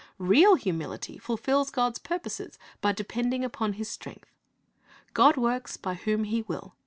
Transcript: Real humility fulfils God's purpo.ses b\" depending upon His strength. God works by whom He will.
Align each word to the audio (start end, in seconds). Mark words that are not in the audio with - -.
Real 0.17 0.55
humility 0.55 1.19
fulfils 1.19 1.69
God's 1.69 1.99
purpo.ses 1.99 2.57
b\" 2.81 2.91
depending 2.93 3.45
upon 3.45 3.73
His 3.73 3.87
strength. 3.87 4.31
God 5.13 5.37
works 5.37 5.77
by 5.77 5.93
whom 5.93 6.23
He 6.23 6.41
will. 6.41 6.73